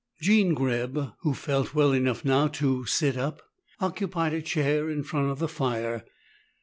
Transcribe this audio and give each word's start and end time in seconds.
Jean 0.19 0.55
Greb, 0.55 1.13
who 1.19 1.35
felt 1.35 1.75
well 1.75 1.91
enough 1.91 2.23
to 2.53 2.87
sit 2.87 3.17
up 3.17 3.37
by 3.37 3.45
now, 3.85 3.87
occupied 3.89 4.33
a 4.33 4.41
chair 4.41 4.89
in 4.89 5.03
front 5.03 5.29
of 5.29 5.37
the 5.37 5.47
fire. 5.47 6.03